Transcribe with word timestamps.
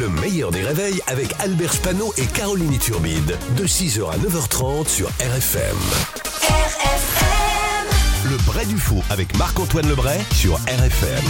Le 0.00 0.08
meilleur 0.08 0.50
des 0.50 0.62
réveils 0.62 1.00
avec 1.06 1.32
Albert 1.38 1.72
Spano 1.72 2.12
et 2.16 2.26
Caroline 2.26 2.76
Turbide. 2.78 3.38
De 3.56 3.64
6h 3.64 4.10
à 4.10 4.16
9h30 4.18 4.88
sur 4.88 5.06
RFM. 5.20 5.76
RFM. 6.42 8.30
Le 8.30 8.36
Bray 8.44 8.66
du 8.66 8.76
Faux 8.76 9.02
avec 9.08 9.38
Marc-Antoine 9.38 9.88
Lebray 9.88 10.18
sur 10.32 10.54
RFM. 10.54 11.24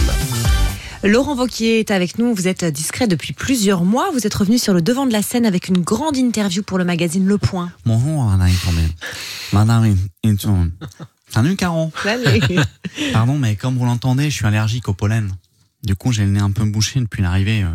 Laurent 1.03 1.35
Vauquier 1.35 1.79
est 1.79 1.91
avec 1.91 2.17
nous. 2.17 2.33
Vous 2.33 2.47
êtes 2.47 2.65
discret 2.65 3.07
depuis 3.07 3.33
plusieurs 3.33 3.83
mois. 3.83 4.09
Vous 4.13 4.25
êtes 4.25 4.33
revenu 4.33 4.57
sur 4.57 4.73
le 4.73 4.81
devant 4.81 5.05
de 5.05 5.13
la 5.13 5.21
scène 5.21 5.45
avec 5.45 5.67
une 5.67 5.81
grande 5.81 6.17
interview 6.17 6.63
pour 6.63 6.79
le 6.79 6.85
magazine 6.85 7.27
Le 7.27 7.37
Point. 7.37 7.71
Bonjour, 7.85 8.23
Madame 8.23 8.49
Madame 9.53 9.95
Salut, 11.29 11.55
Caron. 11.55 11.91
Pardon, 13.13 13.37
mais 13.37 13.55
comme 13.57 13.77
vous 13.77 13.85
l'entendez, 13.85 14.31
je 14.31 14.35
suis 14.35 14.45
allergique 14.45 14.89
au 14.89 14.93
pollen. 14.93 15.31
Du 15.83 15.95
coup, 15.95 16.11
j'ai 16.11 16.23
le 16.25 16.31
nez 16.31 16.39
un 16.39 16.49
peu 16.49 16.65
bouché 16.65 16.99
depuis 16.99 17.21
l'arrivée 17.21 17.61
euh, 17.61 17.69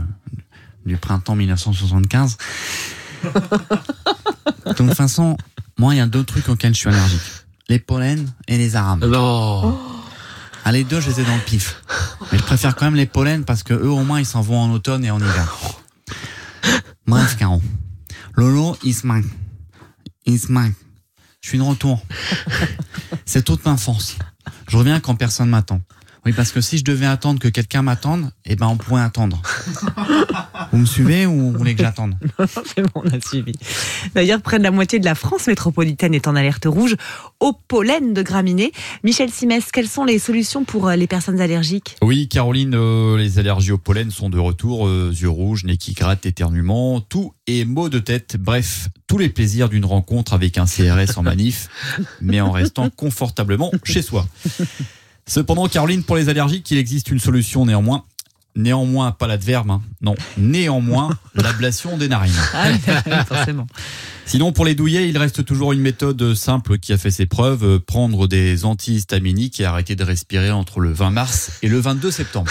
du 0.87 0.97
printemps 0.97 1.37
1975. 1.37 2.37
de 3.25 4.73
toute 4.73 4.95
façon, 4.95 5.37
moi, 5.79 5.95
il 5.95 5.99
y 5.99 6.01
a 6.01 6.07
deux 6.07 6.25
trucs 6.25 6.49
auxquels 6.49 6.75
je 6.75 6.81
suis 6.81 6.89
allergique. 6.89 7.21
Les 7.69 7.79
pollens 7.79 8.27
et 8.49 8.59
les 8.59 8.77
arames. 8.77 9.05
Non. 9.07 9.79
Ah, 10.65 10.73
les 10.73 10.85
deux, 10.85 11.01
je 11.01 11.11
les 11.11 11.21
ai 11.21 11.25
dans 11.25 11.35
le 11.35 11.43
pif. 11.43 11.83
Mais 12.31 12.39
je 12.39 12.43
préfère 12.43 12.77
quand 12.77 12.85
même 12.85 12.95
les 12.95 13.07
pollens 13.07 13.45
parce 13.45 13.63
que 13.63 13.75
eux, 13.75 13.91
au 13.91 14.03
moins, 14.03 14.21
ils 14.21 14.27
s'en 14.27 14.41
vont 14.43 14.59
en 14.59 14.71
automne 14.71 15.05
et 15.05 15.11
en 15.11 15.19
hiver. 15.19 15.57
Bref, 17.07 17.37
Caron. 17.37 17.63
Lolo, 18.35 18.77
il 18.83 18.95
se 18.95 19.07
manque. 19.07 19.25
Il 20.27 20.39
se 20.39 20.53
manque. 20.53 20.75
Je 21.41 21.49
suis 21.49 21.59
de 21.59 21.63
retour. 21.63 22.05
C'est 23.25 23.43
toute 23.45 23.65
ma 23.65 23.77
force. 23.77 24.17
Je 24.69 24.77
reviens 24.77 25.01
quand 25.01 25.15
personne 25.15 25.49
m'attend. 25.49 25.81
Oui, 26.27 26.33
parce 26.33 26.53
que 26.53 26.61
si 26.61 26.77
je 26.77 26.85
devais 26.85 27.07
attendre 27.07 27.41
que 27.41 27.49
quelqu'un 27.49 27.83
m'attende, 27.83 28.31
eh 28.45 28.55
ben 28.55 28.67
on 28.67 28.77
pourrait 28.77 29.03
attendre. 29.03 29.41
vous 30.73 30.79
me 30.79 30.85
suivez 30.85 31.25
ou 31.25 31.53
vous 31.53 31.53
voulez 31.53 31.75
que 31.75 31.83
j'attende? 31.83 32.15
C'est 32.67 32.83
bon, 32.83 33.03
on 33.05 33.09
a 33.09 33.21
suivi. 33.21 33.53
D'ailleurs, 34.15 34.43
près 34.43 34.59
de 34.59 34.65
la 34.65 34.71
moitié 34.71 34.99
de 34.99 35.05
la 35.07 35.15
France 35.15 35.47
métropolitaine 35.47 36.15
est 36.15 36.29
en 36.29 36.37
alerte 36.37 36.67
rouge 36.67 36.97
au 37.41 37.55
pollen 37.55 38.13
de 38.13 38.23
graminées. 38.23 38.73
Michel 39.03 39.31
Simès, 39.31 39.73
quelles 39.73 39.89
sont 39.89 40.05
les 40.05 40.19
solutions 40.19 40.65
pour 40.65 40.89
euh, 40.89 40.97
les 40.97 41.07
personnes 41.07 41.41
allergiques? 41.41 41.97
Oui, 42.03 42.29
Caroline, 42.29 42.75
euh, 42.75 43.17
les 43.17 43.39
allergies 43.39 43.73
au 43.73 43.79
pollen 43.79 44.11
sont 44.11 44.29
de 44.29 44.39
retour. 44.39 44.87
Euh, 44.87 45.13
yeux 45.15 45.31
rouges, 45.31 45.65
nez 45.65 45.79
qui 45.79 45.95
gratte, 45.95 46.27
éternuement, 46.27 47.01
tout 47.01 47.33
et 47.47 47.65
maux 47.65 47.89
de 47.89 47.99
tête. 47.99 48.37
Bref, 48.39 48.89
tous 49.07 49.17
les 49.17 49.31
plaisirs 49.31 49.71
d'une 49.71 49.87
rencontre 49.87 50.35
avec 50.35 50.59
un 50.59 50.67
CRS 50.67 51.17
en 51.17 51.23
manif, 51.23 51.69
mais 52.21 52.41
en 52.43 52.51
restant 52.51 52.91
confortablement 52.91 53.73
chez 53.85 54.03
soi. 54.03 54.27
Cependant, 55.31 55.69
Caroline, 55.69 56.03
pour 56.03 56.17
les 56.17 56.29
allergiques, 56.29 56.69
il 56.73 56.79
existe 56.79 57.09
une 57.13 57.21
solution 57.21 57.65
néanmoins. 57.65 58.03
Néanmoins, 58.57 59.13
pas 59.13 59.29
l'adverbe, 59.29 59.71
hein. 59.71 59.81
non. 60.01 60.17
Néanmoins, 60.37 61.17
l'ablation 61.37 61.97
des 61.97 62.09
narines. 62.09 62.33
Ah, 62.53 63.25
forcément. 63.25 63.69
Sinon, 64.27 64.51
pour 64.51 64.65
les 64.65 64.75
douillets, 64.75 65.09
il 65.09 65.17
reste 65.17 65.45
toujours 65.45 65.71
une 65.71 65.79
méthode 65.79 66.35
simple 66.35 66.79
qui 66.79 66.93
a 66.93 66.99
fait 66.99 67.13
ses 67.13 67.27
preuves 67.27 67.63
euh, 67.63 67.79
prendre 67.79 68.27
des 68.27 68.65
antihistaminiques 68.65 69.61
et 69.61 69.65
arrêter 69.65 69.95
de 69.95 70.03
respirer 70.03 70.51
entre 70.51 70.81
le 70.81 70.93
20 70.93 71.11
mars 71.11 71.53
et 71.63 71.69
le 71.69 71.79
22 71.79 72.11
septembre. 72.11 72.51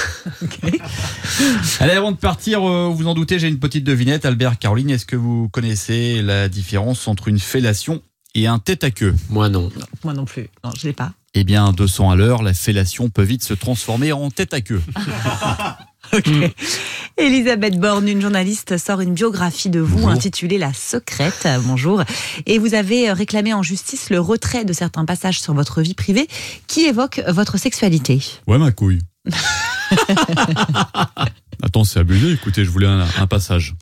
Allez, 1.82 1.92
avant 1.92 2.14
de 2.14 2.18
partir, 2.18 2.64
euh, 2.64 2.88
vous 2.88 3.08
en 3.08 3.14
doutez, 3.14 3.40
j'ai 3.40 3.50
une 3.50 3.60
petite 3.60 3.84
devinette. 3.84 4.24
Albert, 4.24 4.58
Caroline, 4.58 4.92
est-ce 4.92 5.06
que 5.06 5.18
vous 5.18 5.50
connaissez 5.50 6.22
la 6.22 6.48
différence 6.48 7.10
entre 7.10 7.28
une 7.28 7.40
fellation 7.40 8.02
et 8.36 8.48
un 8.48 8.60
tête 8.60 8.86
à 8.86 8.92
queue? 8.92 9.16
Moi 9.30 9.50
non. 9.50 9.70
Moi 10.06 10.14
non 10.14 10.24
plus. 10.24 10.48
Non, 10.64 10.72
je 10.78 10.88
l'ai 10.88 10.94
pas. 10.94 11.12
Eh 11.36 11.44
bien, 11.44 11.72
200 11.72 12.12
à 12.12 12.16
l'heure, 12.16 12.42
la 12.42 12.54
fellation 12.54 13.10
peut 13.10 13.24
vite 13.24 13.44
se 13.44 13.54
transformer 13.54 14.12
en 14.12 14.32
tête 14.32 14.54
à 14.54 14.62
queue. 14.62 14.82
ok. 16.14 16.30
Elisabeth 17.18 17.80
Borne, 17.80 18.08
une 18.08 18.22
journaliste, 18.22 18.78
sort 18.78 19.02
une 19.02 19.14
biographie 19.14 19.70
de 19.70 19.80
vous 19.80 20.08
intitulée 20.08 20.58
La 20.58 20.74
Secrète. 20.74 21.48
Bonjour. 21.66 22.04
Et 22.46 22.58
vous 22.58 22.74
avez 22.74 23.12
réclamé 23.12 23.54
en 23.54 23.62
justice 23.62 24.10
le 24.10 24.20
retrait 24.20 24.66
de 24.66 24.74
certains 24.74 25.06
passages 25.06 25.40
sur 25.40 25.54
votre 25.54 25.82
vie 25.82 25.94
privée 25.94 26.28
qui 26.68 26.86
évoquent 26.86 27.22
votre 27.28 27.58
sexualité. 27.58 28.22
Ouais, 28.48 28.58
ma 28.58 28.72
couille. 28.72 29.02
Attends, 31.62 31.84
c'est 31.84 32.00
abusé. 32.00 32.32
Écoutez, 32.32 32.66
je 32.66 32.70
voulais 32.70 32.88
un, 32.88 33.06
un 33.18 33.28
passage. 33.28 33.76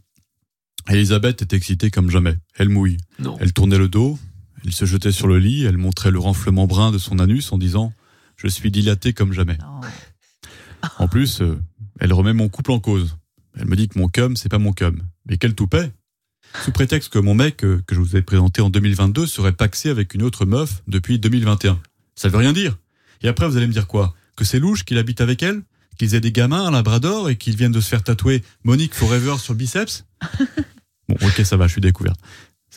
Elisabeth 0.90 1.42
est 1.42 1.54
excitée 1.54 1.92
comme 1.92 2.10
jamais. 2.10 2.36
Elle 2.58 2.70
mouille. 2.70 2.98
Non. 3.20 3.38
Elle 3.40 3.54
tournait 3.54 3.78
le 3.78 3.88
dos, 3.88 4.18
elle 4.64 4.74
se 4.74 4.86
jetait 4.86 5.12
sur 5.12 5.28
le 5.28 5.40
lit, 5.40 5.66
elle 5.66 5.78
montrait 5.78 6.12
le 6.12 6.20
renflement 6.20 6.68
brun 6.68 6.92
de 6.92 6.98
son 6.98 7.20
anus 7.20 7.52
en 7.52 7.58
disant 7.58 7.94
Je 8.36 8.48
suis 8.48 8.72
dilatée 8.72 9.14
comme 9.14 9.34
jamais. 9.34 9.58
En 11.00 11.08
plus, 11.08 11.42
euh, 11.42 11.60
elle 12.00 12.14
remet 12.14 12.34
mon 12.34 12.50
couple 12.50 12.72
en 12.72 12.80
cause. 12.80 13.18
Elle 13.60 13.68
me 13.68 13.76
dit 13.76 13.88
que 13.88 13.98
mon 13.98 14.08
cum, 14.08 14.36
c'est 14.36 14.50
pas 14.50 14.60
mon 14.60 14.74
cum. 14.74 15.02
Mais 15.28 15.38
quel 15.38 15.56
toupet 15.56 15.92
Sous 16.64 16.72
prétexte 16.72 17.12
que 17.12 17.20
mon 17.20 17.34
mec, 17.34 17.64
euh, 17.64 17.82
que 17.88 17.96
je 17.96 18.00
vous 18.00 18.16
ai 18.16 18.22
présenté 18.22 18.62
en 18.62 18.70
2022, 18.70 19.26
serait 19.26 19.54
paxé 19.54 19.90
avec 19.90 20.14
une 20.14 20.24
autre 20.24 20.46
meuf 20.46 20.84
depuis 20.88 21.20
2021. 21.20 21.80
Ça 22.16 22.30
veut 22.30 22.38
rien 22.38 22.54
dire. 22.54 22.78
Et 23.22 23.28
après, 23.28 23.48
vous 23.48 23.58
allez 23.58 23.68
me 23.68 23.74
dire 23.74 23.88
quoi? 23.88 24.14
Que 24.36 24.46
c'est 24.46 24.60
louche 24.60 24.86
qu'il 24.86 24.98
habite 24.98 25.22
avec 25.22 25.42
elle? 25.42 25.62
Qu'ils 25.98 26.14
aient 26.14 26.22
des 26.22 26.32
gamins 26.32 26.68
à 26.68 26.72
Labrador 26.72 27.30
et 27.30 27.38
qu'ils 27.38 27.56
viennent 27.56 27.72
de 27.72 27.82
se 27.82 27.90
faire 27.90 28.04
tatouer 28.04 28.44
Monique 28.64 28.94
Forever 28.94 29.38
sur 29.40 29.54
le 29.54 29.58
biceps? 29.58 30.06
Bon, 31.10 31.16
ok, 31.22 31.46
ça 31.46 31.56
va, 31.56 31.68
je 31.68 31.72
suis 31.72 31.82
découverte. 31.82 32.20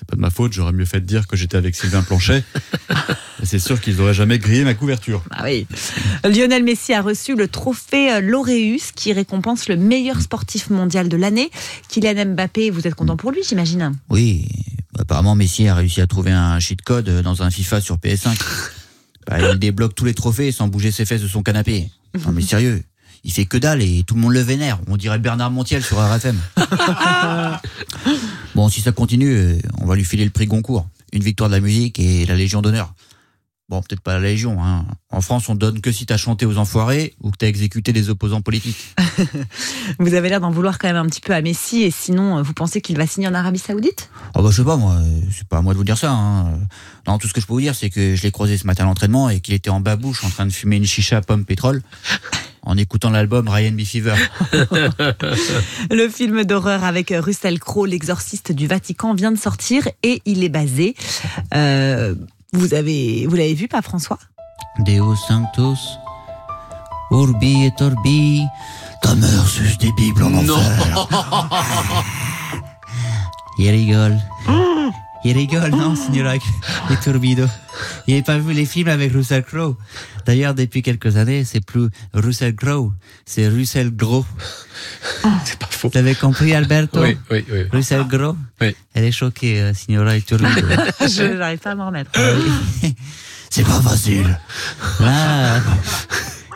C'est 0.00 0.08
pas 0.08 0.16
de 0.16 0.22
ma 0.22 0.30
faute, 0.30 0.54
j'aurais 0.54 0.72
mieux 0.72 0.86
fait 0.86 1.02
de 1.02 1.04
dire 1.04 1.26
que 1.26 1.36
j'étais 1.36 1.58
avec 1.58 1.76
Sylvain 1.76 2.00
Planchet. 2.00 2.42
c'est 3.42 3.58
sûr 3.58 3.78
qu'ils 3.82 3.96
n'auraient 3.96 4.14
jamais 4.14 4.38
grillé 4.38 4.64
ma 4.64 4.72
couverture. 4.72 5.22
Ah 5.30 5.42
oui. 5.44 5.66
Lionel 6.24 6.64
Messi 6.64 6.94
a 6.94 7.02
reçu 7.02 7.36
le 7.36 7.48
trophée 7.48 8.10
euh, 8.10 8.20
Laureus 8.22 8.92
qui 8.96 9.12
récompense 9.12 9.68
le 9.68 9.76
meilleur 9.76 10.22
sportif 10.22 10.70
mondial 10.70 11.10
de 11.10 11.18
l'année. 11.18 11.50
Kylian 11.90 12.32
Mbappé, 12.32 12.70
vous 12.70 12.86
êtes 12.86 12.94
content 12.94 13.18
pour 13.18 13.30
lui, 13.30 13.42
j'imagine 13.46 13.92
Oui, 14.08 14.48
apparemment 14.98 15.34
Messi 15.34 15.68
a 15.68 15.74
réussi 15.74 16.00
à 16.00 16.06
trouver 16.06 16.30
un 16.30 16.58
cheat 16.60 16.80
code 16.80 17.20
dans 17.20 17.42
un 17.42 17.50
FIFA 17.50 17.82
sur 17.82 17.96
PS5. 17.98 18.40
Bah, 19.26 19.36
il 19.38 19.58
débloque 19.58 19.94
tous 19.94 20.06
les 20.06 20.14
trophées 20.14 20.50
sans 20.50 20.66
bouger 20.66 20.90
ses 20.90 21.04
fesses 21.04 21.20
de 21.20 21.28
son 21.28 21.42
canapé. 21.42 21.90
Non 22.24 22.32
mais 22.32 22.40
sérieux, 22.40 22.82
il 23.24 23.32
fait 23.32 23.44
que 23.44 23.56
dalle 23.56 23.82
et 23.82 24.02
tout 24.06 24.14
le 24.14 24.20
monde 24.20 24.32
le 24.32 24.40
vénère. 24.40 24.78
On 24.88 24.96
dirait 24.96 25.18
Bernard 25.18 25.50
Montiel 25.50 25.82
sur 25.82 25.98
RFM. 25.98 26.38
bon, 28.54 28.68
si 28.68 28.80
ça 28.80 28.92
continue, 28.92 29.34
euh, 29.34 29.58
on 29.78 29.86
va 29.86 29.96
lui 29.96 30.04
filer 30.04 30.24
le 30.24 30.30
prix 30.30 30.46
Goncourt. 30.46 30.86
Une 31.12 31.22
victoire 31.22 31.50
de 31.50 31.54
la 31.54 31.60
musique 31.60 31.98
et 31.98 32.24
la 32.24 32.34
Légion 32.34 32.62
d'honneur. 32.62 32.94
Bon, 33.70 33.82
peut-être 33.82 34.00
pas 34.00 34.14
la 34.14 34.20
Légion. 34.20 34.64
Hein. 34.64 34.84
En 35.10 35.20
France, 35.20 35.48
on 35.48 35.54
donne 35.54 35.80
que 35.80 35.92
si 35.92 36.04
t'as 36.04 36.16
chanté 36.16 36.44
aux 36.44 36.58
enfoirés 36.58 37.14
ou 37.22 37.30
que 37.30 37.36
t'as 37.36 37.46
exécuté 37.46 37.92
des 37.92 38.10
opposants 38.10 38.40
politiques. 38.40 38.96
vous 40.00 40.14
avez 40.14 40.28
l'air 40.28 40.40
d'en 40.40 40.50
vouloir 40.50 40.76
quand 40.76 40.88
même 40.88 40.96
un 40.96 41.06
petit 41.06 41.20
peu 41.20 41.32
à 41.32 41.40
Messi 41.40 41.82
et 41.82 41.92
sinon, 41.92 42.38
euh, 42.38 42.42
vous 42.42 42.52
pensez 42.52 42.80
qu'il 42.80 42.96
va 42.96 43.06
signer 43.06 43.28
en 43.28 43.34
Arabie 43.34 43.60
Saoudite? 43.60 44.10
Oh 44.34 44.42
bah 44.42 44.48
je 44.50 44.56
sais 44.56 44.64
pas 44.64 44.76
moi, 44.76 44.96
c'est 45.30 45.46
pas 45.46 45.58
à 45.58 45.62
moi 45.62 45.72
de 45.72 45.78
vous 45.78 45.84
dire 45.84 45.98
ça. 45.98 46.10
Hein. 46.10 46.50
Non, 47.06 47.18
tout 47.18 47.28
ce 47.28 47.32
que 47.32 47.40
je 47.40 47.46
peux 47.46 47.52
vous 47.52 47.60
dire, 47.60 47.76
c'est 47.76 47.90
que 47.90 48.16
je 48.16 48.22
l'ai 48.22 48.32
croisé 48.32 48.58
ce 48.58 48.66
matin 48.66 48.82
à 48.82 48.86
l'entraînement 48.86 49.28
et 49.30 49.38
qu'il 49.38 49.54
était 49.54 49.70
en 49.70 49.78
babouche 49.78 50.24
en 50.24 50.30
train 50.30 50.46
de 50.46 50.52
fumer 50.52 50.74
une 50.74 50.86
chicha 50.86 51.20
pomme 51.20 51.44
pétrole 51.44 51.82
en 52.62 52.76
écoutant 52.76 53.10
l'album 53.10 53.48
Ryan 53.48 53.72
B. 53.72 53.80
Fever. 53.82 54.14
le 55.90 56.08
film 56.08 56.44
d'horreur 56.44 56.84
avec 56.84 57.12
Russell 57.16 57.58
Crowe, 57.58 57.86
l'exorciste 57.86 58.52
du 58.52 58.66
Vatican, 58.66 59.14
vient 59.14 59.32
de 59.32 59.38
sortir 59.38 59.88
et 60.02 60.22
il 60.24 60.44
est 60.44 60.48
basé. 60.48 60.94
Euh, 61.54 62.14
vous 62.52 62.74
avez, 62.74 63.26
vous 63.26 63.36
l'avez 63.36 63.54
vu, 63.54 63.68
pas 63.68 63.82
François? 63.82 64.18
Deus 64.80 65.16
Sanctus, 65.28 65.98
Urbi 67.10 67.64
et 67.64 67.82
Orbi, 67.82 68.42
ta 69.02 69.14
mère 69.14 69.46
suce 69.46 69.78
des 69.78 69.92
bibles 69.92 70.22
en 70.22 70.34
enfer. 70.34 71.08
Il 73.58 73.70
rigole. 73.70 74.16
Il 75.24 75.36
rigole, 75.36 75.70
non, 75.70 75.94
signora 76.06 76.34
Turbido. 77.02 77.46
Il 78.06 78.14
n'avait 78.14 78.24
pas 78.24 78.38
vu 78.38 78.52
les 78.52 78.64
films 78.64 78.88
avec 78.88 79.12
Russell 79.12 79.44
Crowe. 79.44 79.76
D'ailleurs, 80.26 80.54
depuis 80.54 80.82
quelques 80.82 81.16
années, 81.16 81.44
c'est 81.44 81.64
plus 81.64 81.88
Russell 82.14 82.54
Crowe, 82.54 82.92
c'est 83.24 83.48
Russell 83.48 83.94
Gros. 83.94 84.24
C'est 85.44 85.58
pas 85.58 85.66
faux. 85.70 85.88
T'avais 85.88 86.14
compris, 86.14 86.54
Alberto? 86.54 87.00
Oui, 87.02 87.16
oui, 87.30 87.44
oui. 87.50 87.64
Russell 87.72 88.04
Gros? 88.04 88.36
Oui. 88.60 88.74
Elle 88.94 89.04
est 89.04 89.12
choquée, 89.12 89.60
euh, 89.60 89.74
signora 89.74 90.18
Turbido. 90.20 90.66
Je 91.00 91.36
n'arrive 91.36 91.58
pas 91.58 91.72
à 91.72 91.74
m'en 91.74 91.86
remettre. 91.86 92.10
c'est 93.50 93.64
pas 93.64 93.80
facile. 93.80 94.38
Là, 95.00 95.60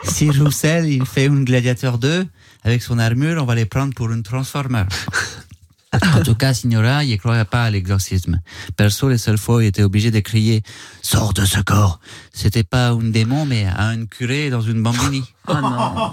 si 0.03 0.29
Russell, 0.29 0.87
il 0.87 1.05
fait 1.05 1.27
un 1.27 1.43
Gladiateur 1.43 1.97
2, 1.97 2.25
avec 2.63 2.81
son 2.81 2.97
armure, 2.99 3.41
on 3.41 3.45
va 3.45 3.55
les 3.55 3.65
prendre 3.65 3.93
pour 3.93 4.11
une 4.11 4.23
Transformer. 4.23 4.83
En 6.15 6.23
tout 6.23 6.35
cas, 6.35 6.53
Signora, 6.53 7.03
il 7.03 7.11
ne 7.11 7.17
croyait 7.17 7.45
pas 7.45 7.63
à 7.63 7.69
l'exorcisme. 7.69 8.41
Perso, 8.75 9.09
les 9.09 9.17
seules 9.17 9.37
fois 9.37 9.57
où 9.57 9.61
il 9.61 9.67
était 9.67 9.83
obligé 9.83 10.11
de 10.11 10.19
crier 10.19 10.63
«Sors 11.01 11.33
de 11.33 11.45
ce 11.45 11.59
corps!» 11.59 11.99
C'était 12.33 12.63
pas 12.63 12.89
un 12.89 13.09
démon, 13.09 13.45
mais 13.45 13.65
un 13.65 14.05
curé 14.05 14.49
dans 14.49 14.61
une 14.61 14.81
bambini. 14.81 15.23
Oh 15.47 15.53
non 15.61 16.11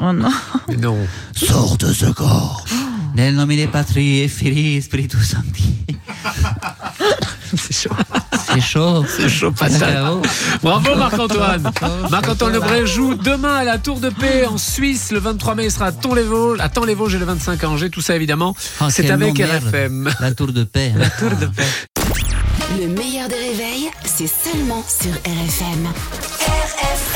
Oh 0.00 0.12
non 0.12 0.32
Mais 0.68 0.76
non. 0.76 0.96
«Sors 1.36 1.76
de 1.76 1.92
ce 1.92 2.06
corps!» 2.06 2.64
Nel 3.14 3.36
nomine 3.36 3.68
Patri 3.68 4.20
et 4.20 4.28
Filii 4.28 4.82
Spiritus 4.82 5.30
Sancti. 5.30 5.86
C'est 7.56 7.72
chaud. 7.72 7.94
C'est 8.54 8.60
chaud. 8.60 9.04
C'est 9.08 9.28
chaud 9.28 9.50
patate. 9.52 9.80
Bravo 10.62 10.94
Marc-Antoine. 10.96 11.70
Marc-Antoine 12.10 12.52
Lebray 12.52 12.86
joue 12.86 13.14
demain 13.14 13.56
à 13.56 13.64
la 13.64 13.78
Tour 13.78 14.00
de 14.00 14.10
Paix 14.10 14.46
en 14.46 14.58
Suisse. 14.58 15.10
Le 15.12 15.18
23 15.18 15.54
mai, 15.54 15.64
il 15.66 15.70
sera 15.70 15.86
à 15.86 15.92
Tons-les-Vosges, 15.92 16.60
à 16.60 16.68
Tons-les-Vosges 16.68 17.14
et 17.16 17.18
le 17.18 17.24
25 17.24 17.62
à 17.64 17.68
Angers. 17.68 17.90
Tout 17.90 18.00
ça 18.00 18.14
évidemment, 18.16 18.54
Oh, 18.80 18.84
c'est 18.90 19.10
avec. 19.10 19.38
RFM. 19.38 20.10
La 20.20 20.32
tour 20.32 20.52
de 20.52 20.64
paix. 20.64 20.92
La 20.96 21.10
tour 21.10 21.30
de 21.30 21.46
paix. 21.46 21.64
Le 22.80 22.88
meilleur 22.88 23.28
des 23.28 23.34
réveils, 23.34 23.90
c'est 24.04 24.26
seulement 24.28 24.84
sur 24.88 25.12
RFM. 25.12 25.86
RFM. 26.40 27.13